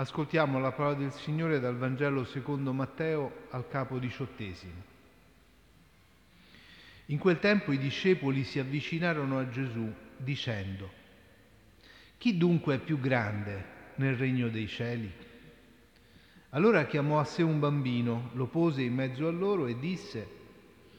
Ascoltiamo 0.00 0.58
la 0.58 0.72
parola 0.72 0.94
del 0.94 1.12
Signore 1.12 1.60
dal 1.60 1.76
Vangelo 1.76 2.24
secondo 2.24 2.72
Matteo 2.72 3.48
al 3.50 3.68
capo 3.68 3.98
diciottesimo. 3.98 4.82
In 7.06 7.18
quel 7.18 7.38
tempo 7.38 7.70
i 7.70 7.76
discepoli 7.76 8.44
si 8.44 8.58
avvicinarono 8.58 9.38
a 9.38 9.50
Gesù 9.50 9.92
dicendo, 10.16 10.90
Chi 12.16 12.38
dunque 12.38 12.76
è 12.76 12.78
più 12.78 12.98
grande 12.98 13.62
nel 13.96 14.16
regno 14.16 14.48
dei 14.48 14.68
cieli? 14.68 15.12
Allora 16.48 16.86
chiamò 16.86 17.20
a 17.20 17.24
sé 17.24 17.42
un 17.42 17.60
bambino, 17.60 18.30
lo 18.32 18.46
pose 18.46 18.80
in 18.80 18.94
mezzo 18.94 19.28
a 19.28 19.30
loro 19.30 19.66
e 19.66 19.78
disse, 19.78 20.26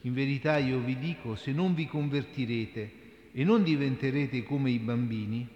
In 0.02 0.14
verità 0.14 0.58
io 0.58 0.78
vi 0.78 0.96
dico, 0.96 1.34
se 1.34 1.50
non 1.50 1.74
vi 1.74 1.88
convertirete 1.88 2.92
e 3.32 3.42
non 3.42 3.64
diventerete 3.64 4.44
come 4.44 4.70
i 4.70 4.78
bambini, 4.78 5.48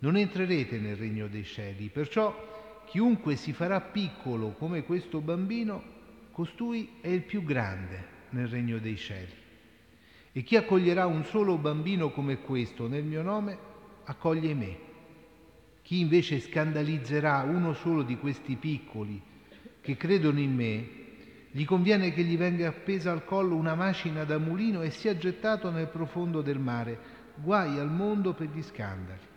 non 0.00 0.18
entrerete 0.18 0.78
nel 0.78 0.96
regno 0.96 1.26
dei 1.26 1.44
cieli. 1.44 1.88
Perciò 1.88 2.50
chiunque 2.92 3.36
si 3.36 3.54
farà 3.54 3.80
piccolo 3.80 4.50
come 4.50 4.84
questo 4.84 5.22
bambino, 5.22 5.82
costui 6.30 6.96
è 7.00 7.08
il 7.08 7.22
più 7.22 7.42
grande 7.42 8.04
nel 8.32 8.48
regno 8.48 8.76
dei 8.76 8.98
cieli. 8.98 9.32
E 10.30 10.42
chi 10.42 10.56
accoglierà 10.56 11.06
un 11.06 11.24
solo 11.24 11.56
bambino 11.56 12.10
come 12.10 12.40
questo 12.40 12.88
nel 12.88 13.04
mio 13.04 13.22
nome, 13.22 13.56
accoglie 14.04 14.52
me. 14.52 14.76
Chi 15.80 16.00
invece 16.00 16.40
scandalizzerà 16.40 17.40
uno 17.44 17.72
solo 17.72 18.02
di 18.02 18.18
questi 18.18 18.56
piccoli 18.56 19.18
che 19.80 19.96
credono 19.96 20.40
in 20.40 20.54
me, 20.54 20.88
gli 21.50 21.64
conviene 21.64 22.12
che 22.12 22.24
gli 22.24 22.36
venga 22.36 22.68
appesa 22.68 23.10
al 23.10 23.24
collo 23.24 23.54
una 23.54 23.74
macina 23.74 24.24
da 24.24 24.36
mulino 24.36 24.82
e 24.82 24.90
sia 24.90 25.16
gettato 25.16 25.70
nel 25.70 25.88
profondo 25.88 26.42
del 26.42 26.58
mare. 26.58 26.98
Guai 27.36 27.78
al 27.78 27.90
mondo 27.90 28.34
per 28.34 28.48
gli 28.48 28.62
scandali. 28.62 29.30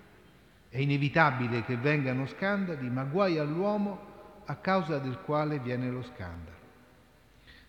È 0.76 0.80
inevitabile 0.80 1.64
che 1.64 1.78
vengano 1.78 2.26
scandali, 2.26 2.90
ma 2.90 3.06
guai 3.06 3.38
all'uomo 3.38 4.42
a 4.44 4.58
causa 4.58 4.98
del 4.98 5.20
quale 5.22 5.58
viene 5.60 5.90
lo 5.90 6.04
scandalo. 6.04 6.58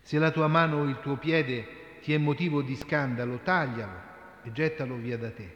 Se 0.01 0.19
la 0.19 0.29
tua 0.29 0.47
mano 0.47 0.79
o 0.79 0.83
il 0.83 0.99
tuo 0.99 1.15
piede 1.15 1.99
ti 2.01 2.13
è 2.13 2.17
motivo 2.17 2.61
di 2.61 2.75
scandalo, 2.75 3.39
taglialo 3.43 3.99
e 4.43 4.51
gettalo 4.51 4.95
via 4.95 5.17
da 5.17 5.31
te. 5.31 5.55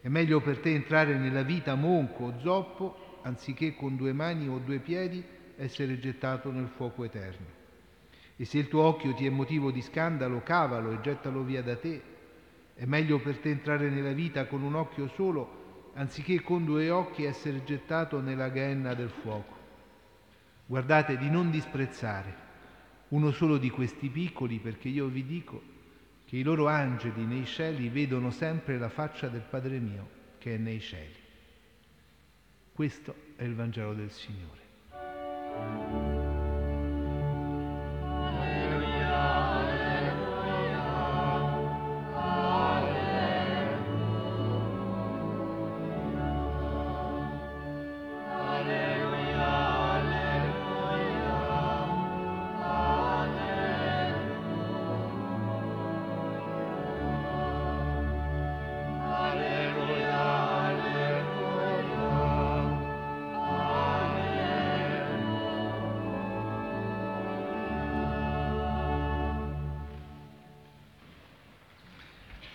È 0.00 0.08
meglio 0.08 0.40
per 0.40 0.60
te 0.60 0.72
entrare 0.72 1.18
nella 1.18 1.42
vita 1.42 1.74
monco 1.74 2.24
o 2.24 2.38
zoppo, 2.38 3.18
anziché 3.24 3.74
con 3.74 3.96
due 3.96 4.14
mani 4.14 4.48
o 4.48 4.56
due 4.56 4.78
piedi 4.78 5.22
essere 5.58 5.98
gettato 5.98 6.50
nel 6.50 6.70
fuoco 6.74 7.04
eterno. 7.04 7.44
E 8.38 8.46
se 8.46 8.56
il 8.56 8.68
tuo 8.68 8.84
occhio 8.84 9.12
ti 9.12 9.26
è 9.26 9.30
motivo 9.30 9.70
di 9.70 9.82
scandalo, 9.82 10.42
cavalo 10.42 10.92
e 10.92 11.00
gettalo 11.02 11.42
via 11.42 11.62
da 11.62 11.76
te. 11.76 12.00
È 12.72 12.86
meglio 12.86 13.18
per 13.18 13.36
te 13.36 13.50
entrare 13.50 13.90
nella 13.90 14.12
vita 14.12 14.46
con 14.46 14.62
un 14.62 14.76
occhio 14.76 15.08
solo, 15.08 15.59
anziché 15.94 16.40
con 16.40 16.64
due 16.64 16.90
occhi 16.90 17.24
essere 17.24 17.64
gettato 17.64 18.20
nella 18.20 18.52
genna 18.52 18.94
del 18.94 19.10
fuoco. 19.10 19.56
Guardate 20.66 21.16
di 21.16 21.28
non 21.28 21.50
disprezzare 21.50 22.48
uno 23.08 23.32
solo 23.32 23.58
di 23.58 23.70
questi 23.70 24.08
piccoli, 24.08 24.58
perché 24.58 24.88
io 24.88 25.06
vi 25.06 25.24
dico 25.24 25.62
che 26.26 26.36
i 26.36 26.42
loro 26.42 26.68
angeli 26.68 27.24
nei 27.24 27.44
cieli 27.44 27.88
vedono 27.88 28.30
sempre 28.30 28.78
la 28.78 28.88
faccia 28.88 29.28
del 29.28 29.42
Padre 29.42 29.78
mio 29.80 30.08
che 30.38 30.54
è 30.54 30.58
nei 30.58 30.80
cieli. 30.80 31.16
Questo 32.72 33.14
è 33.36 33.42
il 33.42 33.54
Vangelo 33.54 33.94
del 33.94 34.10
Signore. 34.10 34.58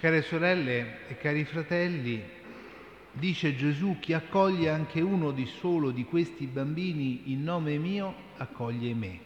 Care 0.06 0.22
sorelle 0.22 1.08
e 1.08 1.18
cari 1.18 1.46
fratelli, 1.46 2.22
dice 3.12 3.56
Gesù, 3.56 3.98
chi 4.00 4.14
accoglie 4.14 4.70
anche 4.70 5.02
uno 5.02 5.32
di 5.32 5.48
solo 5.48 5.90
di 5.90 6.04
questi 6.04 6.46
bambini 6.46 7.32
in 7.32 7.44
nome 7.44 7.80
mio, 7.80 8.14
accoglie 8.38 8.94
me. 8.94 9.20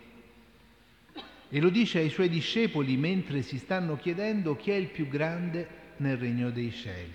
E 1.49 1.59
lo 1.59 1.67
dice 1.67 1.99
ai 1.99 2.09
suoi 2.09 2.29
discepoli 2.29 2.95
mentre 2.95 3.41
si 3.41 3.57
stanno 3.57 3.97
chiedendo 3.97 4.55
chi 4.55 4.71
è 4.71 4.75
il 4.75 4.87
più 4.87 5.09
grande 5.09 5.67
nel 5.97 6.15
regno 6.15 6.49
dei 6.49 6.71
cieli. 6.71 7.13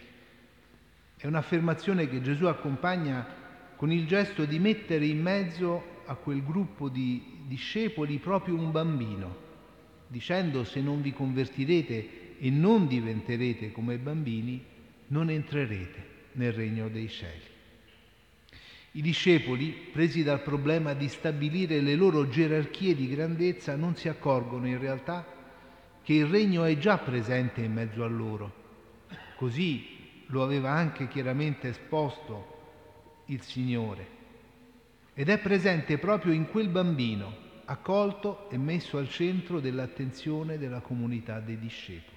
È 1.17 1.27
un'affermazione 1.27 2.07
che 2.07 2.21
Gesù 2.21 2.45
accompagna 2.45 3.27
con 3.77 3.91
il 3.91 4.07
gesto 4.07 4.45
di 4.45 4.59
mettere 4.59 5.07
in 5.07 5.23
mezzo 5.23 6.03
a 6.05 6.17
quel 6.17 6.45
gruppo 6.45 6.91
di 6.91 7.41
discepoli 7.47 8.19
proprio 8.19 8.57
un 8.57 8.71
bambino, 8.71 9.35
dicendo 10.07 10.65
se 10.65 10.83
non 10.83 11.01
vi 11.01 11.15
convertirete 11.15 12.24
e 12.45 12.51
non 12.51 12.87
diventerete 12.87 13.73
come 13.73 13.97
bambini, 13.97 14.63
non 15.07 15.31
entrerete 15.31 16.09
nel 16.33 16.53
regno 16.53 16.91
dei 16.91 17.09
cieli. 17.09 17.41
I 18.93 19.01
discepoli, 19.01 19.71
presi 19.91 20.23
dal 20.23 20.43
problema 20.43 20.93
di 20.93 21.09
stabilire 21.09 21.81
le 21.81 21.95
loro 21.95 22.29
gerarchie 22.29 22.95
di 22.95 23.09
grandezza, 23.09 23.77
non 23.77 23.97
si 23.97 24.11
accorgono 24.11 24.67
in 24.67 24.79
realtà 24.79 25.27
che 26.03 26.13
il 26.13 26.27
regno 26.27 26.65
è 26.65 26.77
già 26.77 26.99
presente 26.99 27.63
in 27.63 27.73
mezzo 27.73 28.05
a 28.05 28.09
loro. 28.09 28.53
Così 29.37 30.27
lo 30.27 30.43
aveva 30.43 30.71
anche 30.71 31.09
chiaramente 31.09 31.69
esposto 31.69 33.23
il 33.29 33.41
Signore. 33.41 34.07
Ed 35.15 35.31
è 35.31 35.39
presente 35.39 35.97
proprio 35.97 36.35
in 36.35 36.47
quel 36.51 36.69
bambino, 36.69 37.35
accolto 37.65 38.51
e 38.51 38.59
messo 38.59 38.99
al 38.99 39.09
centro 39.09 39.61
dell'attenzione 39.61 40.59
della 40.59 40.81
comunità 40.81 41.41
dei 41.41 41.59
discepoli. 41.59 42.14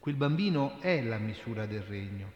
Quel 0.00 0.14
bambino 0.14 0.80
è 0.80 1.02
la 1.02 1.18
misura 1.18 1.66
del 1.66 1.82
regno. 1.82 2.32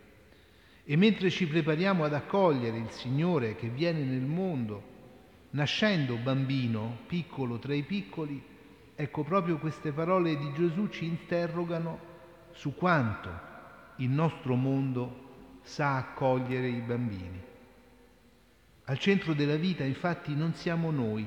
E 0.84 0.96
mentre 0.96 1.30
ci 1.30 1.46
prepariamo 1.46 2.04
ad 2.04 2.12
accogliere 2.12 2.76
il 2.76 2.90
Signore 2.90 3.56
che 3.56 3.68
viene 3.68 4.04
nel 4.04 4.20
mondo, 4.20 4.82
nascendo 5.50 6.16
bambino, 6.16 6.98
piccolo 7.06 7.58
tra 7.58 7.72
i 7.72 7.82
piccoli, 7.82 8.42
ecco 8.94 9.24
proprio 9.24 9.56
queste 9.56 9.92
parole 9.92 10.36
di 10.36 10.52
Gesù 10.52 10.88
ci 10.88 11.06
interrogano 11.06 12.12
su 12.52 12.74
quanto 12.74 13.30
il 13.96 14.10
nostro 14.10 14.56
mondo 14.56 15.60
sa 15.62 15.96
accogliere 15.96 16.68
i 16.68 16.80
bambini. 16.80 17.42
Al 18.84 18.98
centro 18.98 19.32
della 19.32 19.56
vita 19.56 19.84
infatti 19.84 20.34
non 20.34 20.52
siamo 20.52 20.90
noi, 20.90 21.26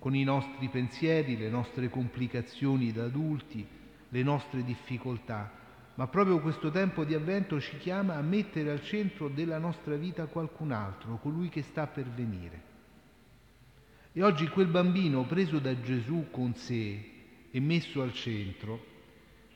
con 0.00 0.16
i 0.16 0.24
nostri 0.24 0.66
pensieri, 0.66 1.36
le 1.36 1.48
nostre 1.48 1.88
complicazioni 1.88 2.90
da 2.90 3.04
adulti, 3.04 3.64
le 4.12 4.22
nostre 4.22 4.62
difficoltà, 4.62 5.50
ma 5.94 6.06
proprio 6.06 6.40
questo 6.40 6.70
tempo 6.70 7.04
di 7.04 7.14
avvento 7.14 7.58
ci 7.60 7.78
chiama 7.78 8.16
a 8.16 8.22
mettere 8.22 8.70
al 8.70 8.82
centro 8.82 9.28
della 9.28 9.58
nostra 9.58 9.96
vita 9.96 10.26
qualcun 10.26 10.70
altro, 10.70 11.16
colui 11.16 11.48
che 11.48 11.62
sta 11.62 11.86
per 11.86 12.04
venire. 12.04 12.70
E 14.12 14.22
oggi 14.22 14.48
quel 14.48 14.66
bambino 14.66 15.24
preso 15.24 15.58
da 15.58 15.80
Gesù 15.80 16.26
con 16.30 16.54
sé 16.54 17.10
e 17.50 17.60
messo 17.60 18.02
al 18.02 18.12
centro, 18.12 18.84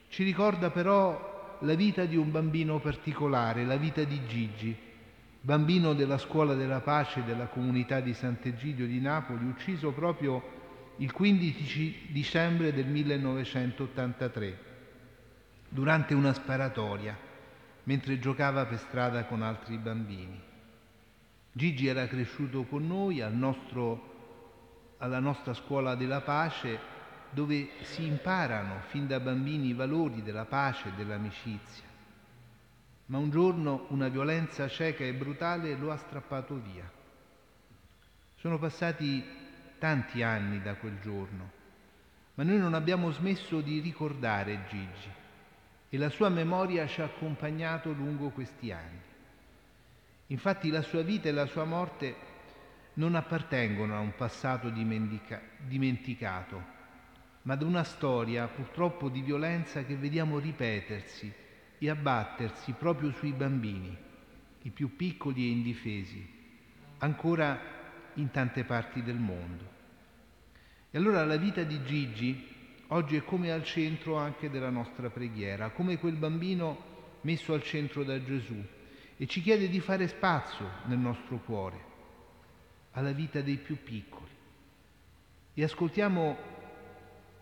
ci 0.09 0.25
ricorda 0.25 0.71
però 0.71 1.59
la 1.61 1.75
vita 1.75 2.07
di 2.07 2.17
un 2.17 2.31
bambino 2.31 2.81
particolare, 2.81 3.67
la 3.67 3.77
vita 3.77 4.05
di 4.05 4.21
Gigi, 4.27 4.75
bambino 5.43 5.93
della 5.93 6.19
scuola 6.19 6.55
della 6.55 6.81
pace 6.81 7.25
della 7.25 7.49
comunità 7.49 8.01
di 8.01 8.15
Sant'Egidio 8.15 8.87
di 8.87 9.01
Napoli, 9.01 9.45
ucciso 9.45 9.93
proprio 9.93 10.43
il 10.99 11.13
15 11.13 12.07
dicembre 12.09 12.73
del 12.73 12.87
1983 12.87 14.59
durante 15.69 16.15
una 16.15 16.33
sparatoria 16.33 17.17
mentre 17.85 18.19
giocava 18.19 18.65
per 18.67 18.79
strada 18.79 19.25
con 19.27 19.43
altri 19.43 19.77
bambini. 19.77 20.41
Gigi 21.53 21.87
era 21.87 22.07
cresciuto 22.07 22.65
con 22.65 22.87
noi 22.87 23.21
al 23.21 23.35
nostro, 23.35 24.95
alla 24.99 25.21
nostra 25.21 25.55
scuola 25.55 25.95
della 25.95 26.23
pace 26.23 26.95
dove 27.31 27.69
si 27.83 28.07
imparano 28.07 28.81
fin 28.89 29.07
da 29.07 29.21
bambini 29.21 29.69
i 29.69 29.75
valori 29.75 30.23
della 30.23 30.47
pace 30.47 30.89
e 30.89 30.93
dell'amicizia. 30.93 31.85
Ma 33.07 33.19
un 33.19 33.31
giorno 33.31 33.87
una 33.91 34.09
violenza 34.09 34.67
cieca 34.69 35.05
e 35.05 35.13
brutale 35.13 35.77
lo 35.77 35.93
ha 35.93 35.97
strappato 35.97 36.55
via. 36.61 36.91
Sono 38.37 38.59
passati 38.59 39.46
tanti 39.87 40.21
anni 40.21 40.61
da 40.61 40.75
quel 40.75 40.99
giorno, 41.01 41.49
ma 42.35 42.43
noi 42.43 42.59
non 42.59 42.75
abbiamo 42.75 43.13
smesso 43.13 43.61
di 43.61 43.79
ricordare 43.79 44.65
Gigi 44.69 45.09
e 45.89 45.97
la 45.97 46.09
sua 46.09 46.29
memoria 46.29 46.89
ci 46.89 47.03
ha 47.03 47.05
accompagnato 47.05 47.93
lungo 47.93 48.31
questi 48.31 48.73
anni. 48.73 48.99
Infatti 50.27 50.71
la 50.71 50.83
sua 50.83 51.03
vita 51.03 51.29
e 51.29 51.33
la 51.33 51.47
sua 51.47 51.63
morte 51.63 52.17
non 52.95 53.15
appartengono 53.15 53.95
a 53.95 54.01
un 54.01 54.13
passato 54.17 54.71
dimentica- 54.71 55.41
dimenticato, 55.57 56.65
ma 57.43 57.53
ad 57.53 57.63
una 57.63 57.85
storia 57.85 58.49
purtroppo 58.49 59.09
di 59.09 59.21
violenza 59.21 59.85
che 59.85 59.95
vediamo 59.95 60.41
ripetersi 60.41 61.33
e 61.79 61.89
abbattersi 61.89 62.73
proprio 62.73 63.13
sui 63.13 63.31
bambini, 63.31 63.97
i 64.63 64.71
più 64.71 64.97
piccoli 64.97 65.47
e 65.47 65.51
indifesi, 65.53 66.29
ancora 66.99 67.57
in 68.15 68.33
tante 68.33 68.65
parti 68.65 69.05
del 69.05 69.19
mondo. 69.19 69.76
E 70.97 70.99
allora 70.99 71.27
la 71.27 71.37
vita 71.37 71.63
di 71.63 71.85
Gigi 71.85 72.55
oggi 72.87 73.17
è 73.17 73.23
come 73.23 73.53
al 73.53 73.63
centro 73.65 74.17
anche 74.17 74.49
della 74.49 74.71
nostra 74.71 75.11
preghiera, 75.11 75.69
come 75.69 75.99
quel 75.99 76.15
bambino 76.15 77.19
messo 77.21 77.53
al 77.53 77.63
centro 77.63 78.03
da 78.03 78.19
Gesù 78.25 78.57
e 79.19 79.27
ci 79.27 79.43
chiede 79.43 79.69
di 79.69 79.79
fare 79.81 80.09
spazio 80.09 80.67
nel 80.87 80.97
nostro 80.97 81.37
cuore 81.45 81.85
alla 82.93 83.13
vita 83.13 83.43
dei 83.43 83.59
più 83.59 83.77
piccoli. 83.83 84.31
E 85.53 85.63
ascoltiamo 85.63 86.39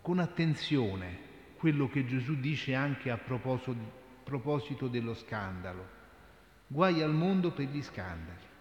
con 0.00 0.18
attenzione 0.18 1.18
quello 1.56 1.88
che 1.88 2.04
Gesù 2.06 2.34
dice 2.40 2.74
anche 2.74 3.12
a 3.12 3.18
proposito 3.18 4.88
dello 4.88 5.14
scandalo. 5.14 5.88
Guai 6.66 7.02
al 7.02 7.14
mondo 7.14 7.52
per 7.52 7.66
gli 7.66 7.82
scandali. 7.82 8.52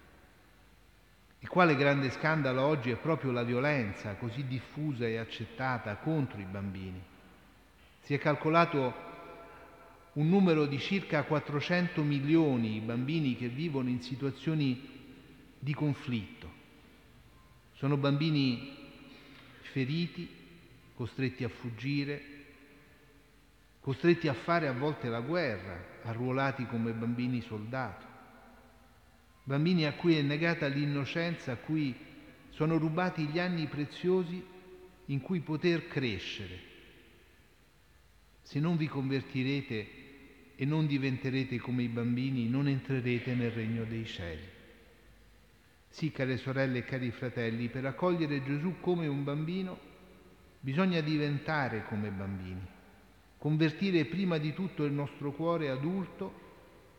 Il 1.43 1.49
quale 1.49 1.75
grande 1.75 2.09
scandalo 2.09 2.61
oggi 2.61 2.89
è 2.89 2.95
proprio 2.95 3.31
la 3.31 3.43
violenza 3.43 4.15
così 4.15 4.47
diffusa 4.47 5.05
e 5.05 5.17
accettata 5.17 5.97
contro 5.97 6.39
i 6.39 6.45
bambini. 6.45 7.03
Si 7.99 8.13
è 8.13 8.17
calcolato 8.17 8.93
un 10.13 10.29
numero 10.29 10.65
di 10.65 10.79
circa 10.79 11.23
400 11.23 12.01
milioni 12.01 12.71
di 12.71 12.79
bambini 12.79 13.35
che 13.35 13.49
vivono 13.49 13.89
in 13.89 14.01
situazioni 14.01 14.89
di 15.59 15.73
conflitto. 15.73 16.49
Sono 17.73 17.97
bambini 17.97 18.77
feriti, 19.63 20.29
costretti 20.95 21.43
a 21.43 21.49
fuggire, 21.49 22.23
costretti 23.81 24.29
a 24.29 24.33
fare 24.33 24.69
a 24.69 24.73
volte 24.73 25.09
la 25.09 25.19
guerra, 25.19 25.77
arruolati 26.03 26.65
come 26.67 26.93
bambini 26.93 27.41
soldato. 27.41 28.12
Bambini 29.45 29.85
a 29.85 29.93
cui 29.93 30.17
è 30.17 30.21
negata 30.21 30.67
l'innocenza, 30.67 31.51
a 31.51 31.57
cui 31.57 31.93
sono 32.49 32.77
rubati 32.77 33.25
gli 33.25 33.39
anni 33.39 33.67
preziosi 33.67 34.41
in 35.07 35.19
cui 35.19 35.41
poter 35.41 35.87
crescere. 35.87 36.71
Se 38.41 38.59
non 38.59 38.77
vi 38.77 38.87
convertirete 38.87 39.87
e 40.55 40.65
non 40.65 40.87
diventerete 40.87 41.59
come 41.59 41.83
i 41.83 41.89
bambini, 41.89 42.47
non 42.47 42.69
entrerete 42.69 43.33
nel 43.33 43.51
regno 43.51 43.83
dei 43.83 44.05
cieli. 44.05 44.47
Sì, 45.89 46.11
care 46.11 46.37
sorelle 46.37 46.79
e 46.79 46.85
cari 46.85 47.11
fratelli, 47.11 47.67
per 47.67 47.85
accogliere 47.85 48.43
Gesù 48.43 48.75
come 48.79 49.07
un 49.07 49.23
bambino 49.23 49.91
bisogna 50.61 51.01
diventare 51.01 51.83
come 51.87 52.09
bambini, 52.09 52.65
convertire 53.37 54.05
prima 54.05 54.37
di 54.37 54.53
tutto 54.53 54.85
il 54.85 54.93
nostro 54.93 55.33
cuore 55.33 55.69
adulto 55.69 56.41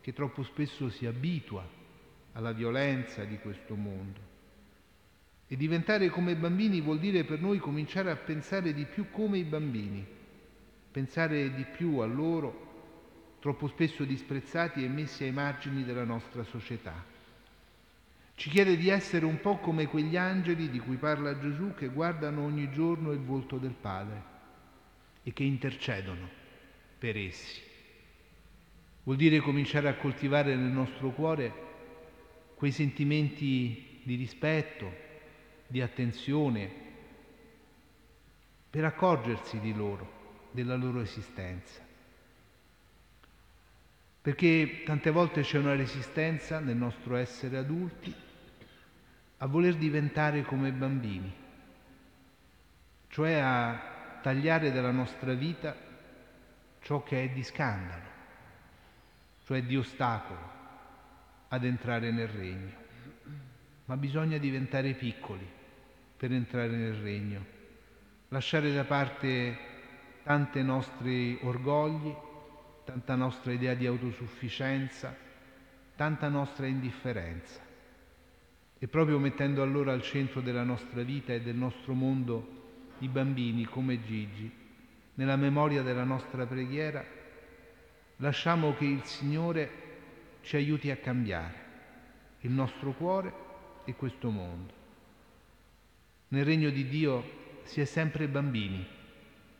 che 0.03 0.13
troppo 0.13 0.43
spesso 0.43 0.91
si 0.91 1.07
abitua 1.07 1.67
alla 2.35 2.53
violenza 2.53 3.25
di 3.25 3.39
questo 3.39 3.75
mondo. 3.75 4.33
E 5.47 5.57
diventare 5.57 6.09
come 6.09 6.37
bambini 6.37 6.81
vuol 6.81 6.99
dire 6.99 7.25
per 7.25 7.41
noi 7.41 7.59
cominciare 7.59 8.11
a 8.11 8.17
pensare 8.17 8.73
di 8.73 8.85
più 8.85 9.11
come 9.11 9.39
i 9.39 9.45
bambini, 9.45 10.07
pensare 10.91 11.53
di 11.55 11.65
più 11.65 11.99
a 11.99 12.07
loro 12.07 12.63
troppo 13.41 13.69
spesso 13.69 14.05
disprezzati 14.05 14.83
e 14.83 14.89
messi 14.89 15.25
ai 15.25 15.33
margini 15.33 15.85
della 15.85 16.05
nostra 16.05 16.45
società. 16.45 17.05
Ci 18.37 18.51
chiede 18.51 18.77
di 18.77 18.89
essere 18.89 19.27
un 19.27 19.39
po' 19.41 19.59
come 19.59 19.87
quegli 19.87 20.17
angeli 20.17 20.71
di 20.71 20.79
cui 20.81 20.97
parla 20.97 21.39
Gesù 21.39 21.75
che 21.75 21.89
guardano 21.89 22.43
ogni 22.43 22.73
giorno 22.73 23.13
il 23.13 23.21
volto 23.21 23.59
del 23.59 23.75
Padre 23.79 24.23
e 25.23 25.33
che 25.33 25.45
intercedono 25.45 26.29
per 26.99 27.17
essi. 27.17 27.61
Vuol 29.05 29.17
dire 29.17 29.39
cominciare 29.41 29.89
a 29.89 29.97
coltivare 29.97 30.57
nel 30.57 30.73
nostro 30.73 31.11
cuore 31.11 31.64
quei 32.55 32.73
sentimenti 32.73 34.01
di 34.03 34.15
rispetto, 34.15 34.93
di 35.67 35.81
attenzione, 35.81 36.83
per 38.71 38.85
accorgersi 38.85 39.61
di 39.61 39.75
loro, 39.75 40.49
della 40.51 40.77
loro 40.77 41.01
esistenza. 41.01 41.81
Perché 44.21 44.83
tante 44.85 45.11
volte 45.11 45.43
c'è 45.43 45.59
una 45.59 45.75
resistenza 45.75 46.59
nel 46.59 46.77
nostro 46.77 47.17
essere 47.17 47.59
adulti 47.59 48.15
a 49.39 49.47
voler 49.47 49.77
diventare 49.77 50.43
come 50.43 50.73
bambini, 50.73 51.33
cioè 53.09 53.35
a 53.35 54.19
tagliare 54.23 54.73
dalla 54.73 54.91
nostra 54.91 55.35
vita 55.35 55.77
ciò 56.81 57.03
che 57.03 57.25
è 57.25 57.29
di 57.29 57.43
scandalo, 57.43 58.09
cioè 59.45 59.63
di 59.63 59.77
ostacolo 59.77 60.64
ad 61.55 61.65
entrare 61.65 62.11
nel 62.11 62.29
regno. 62.29 62.83
Ma 63.87 63.97
bisogna 63.97 64.39
diventare 64.39 64.95
piccoli 64.95 65.47
per 66.17 66.33
entrare 66.33 66.75
nel 66.77 66.95
regno, 66.95 67.45
lasciare 68.29 68.73
da 68.73 68.85
parte 68.85 69.57
tanti 70.23 70.63
nostri 70.63 71.39
orgogli, 71.43 72.15
tanta 72.85 73.15
nostra 73.15 73.53
idea 73.53 73.75
di 73.75 73.87
autosufficienza, 73.87 75.15
tanta 75.97 76.29
nostra 76.29 76.67
indifferenza. 76.67 77.61
E 78.79 78.89
proprio 78.89 79.19
mettendo 79.19 79.63
allora 79.63 79.93
al 79.93 80.03
centro 80.03 80.41
della 80.41 80.65
nostra 80.65 81.03
vita 81.03 81.33
e 81.33 81.41
del 81.41 81.57
nostro 81.57 81.95
mondo 81.95 82.63
i 82.99 83.09
bambini 83.09 83.65
come 83.65 84.03
Gigi, 84.03 84.51
nella 85.15 85.37
memoria 85.37 85.83
della 85.83 86.05
nostra 86.05 86.47
preghiera, 86.47 87.05
lasciamo 88.17 88.75
che 88.75 88.85
il 88.85 89.05
Signore 89.05 89.84
ci 90.45 90.57
aiuti 90.57 90.91
a 90.91 90.97
cambiare 90.97 91.63
il 92.41 92.51
nostro 92.51 92.93
cuore 92.93 93.33
e 93.85 93.95
questo 93.95 94.31
mondo. 94.31 94.73
Nel 96.29 96.45
regno 96.45 96.71
di 96.71 96.87
Dio 96.87 97.43
si 97.65 97.81
è 97.81 97.85
sempre 97.87 98.29
bambini, 98.29 98.87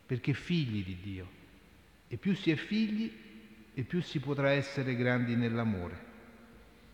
perché 0.05 0.35
figli 0.35 0.85
di 0.85 0.99
Dio. 1.03 1.29
E 2.07 2.19
più 2.19 2.35
si 2.35 2.51
è 2.51 2.57
figli 2.57 3.11
e 3.73 3.83
più 3.83 4.03
si 4.03 4.21
potrà 4.21 4.51
essere 4.51 4.95
grandi 4.95 5.35
nell'amore. 5.35 6.13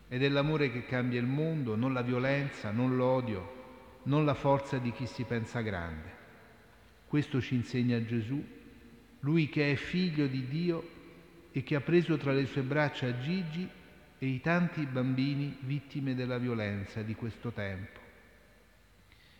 Ed 0.07 0.23
è 0.23 0.29
l'amore 0.29 0.71
che 0.71 0.85
cambia 0.85 1.19
il 1.19 1.25
mondo, 1.25 1.75
non 1.75 1.93
la 1.93 2.01
violenza, 2.01 2.71
non 2.71 2.95
l'odio, 2.95 3.99
non 4.03 4.23
la 4.23 4.33
forza 4.33 4.77
di 4.77 4.91
chi 4.93 5.05
si 5.05 5.23
pensa 5.23 5.59
grande. 5.59 6.19
Questo 7.07 7.41
ci 7.41 7.55
insegna 7.55 8.03
Gesù, 8.05 8.41
lui 9.19 9.49
che 9.49 9.71
è 9.71 9.75
figlio 9.75 10.27
di 10.27 10.47
Dio 10.47 10.89
e 11.51 11.63
che 11.63 11.75
ha 11.75 11.81
preso 11.81 12.15
tra 12.15 12.31
le 12.31 12.45
sue 12.45 12.61
braccia 12.61 13.19
Gigi 13.19 13.69
e 14.23 14.27
i 14.27 14.39
tanti 14.39 14.85
bambini 14.85 15.57
vittime 15.61 16.13
della 16.13 16.37
violenza 16.37 17.01
di 17.01 17.15
questo 17.15 17.49
tempo 17.49 17.99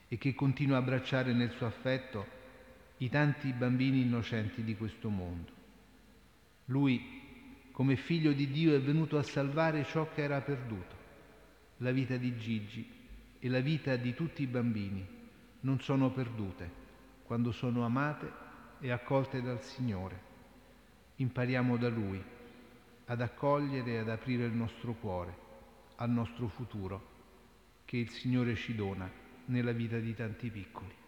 e 0.07 0.17
che 0.17 0.33
continua 0.33 0.77
a 0.77 0.79
abbracciare 0.79 1.33
nel 1.33 1.51
suo 1.51 1.67
affetto 1.67 2.25
i 2.97 3.07
tanti 3.07 3.51
bambini 3.51 4.01
innocenti 4.01 4.63
di 4.63 4.75
questo 4.75 5.09
mondo. 5.09 5.51
Lui, 6.65 7.67
come 7.69 7.95
figlio 7.95 8.31
di 8.31 8.49
Dio, 8.49 8.73
è 8.73 8.81
venuto 8.81 9.19
a 9.19 9.23
salvare 9.23 9.85
ciò 9.85 10.09
che 10.15 10.23
era 10.23 10.41
perduto. 10.41 10.95
La 11.77 11.91
vita 11.91 12.17
di 12.17 12.35
Gigi 12.39 12.91
e 13.37 13.49
la 13.49 13.59
vita 13.59 13.95
di 13.97 14.15
tutti 14.15 14.41
i 14.41 14.47
bambini 14.47 15.07
non 15.59 15.79
sono 15.79 16.09
perdute 16.09 16.67
quando 17.21 17.51
sono 17.51 17.85
amate 17.85 18.31
e 18.79 18.89
accolte 18.89 19.43
dal 19.43 19.61
Signore. 19.61 20.19
Impariamo 21.17 21.77
da 21.77 21.87
Lui 21.87 22.39
ad 23.11 23.19
accogliere 23.19 23.91
e 23.91 23.97
ad 23.97 24.07
aprire 24.07 24.45
il 24.45 24.53
nostro 24.53 24.93
cuore 24.93 25.35
al 25.95 26.09
nostro 26.09 26.47
futuro 26.47 27.09
che 27.83 27.97
il 27.97 28.09
Signore 28.09 28.55
ci 28.55 28.73
dona 28.73 29.11
nella 29.47 29.73
vita 29.73 29.99
di 29.99 30.15
tanti 30.15 30.49
piccoli. 30.49 31.00